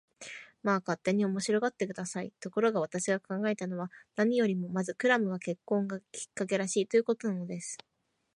[0.63, 2.33] まあ、勝手に面白がって下さい。
[2.39, 7.77] ところが、私が考えたのは、何よりもまずクラムが結婚のきっかけらしい、ということなんです。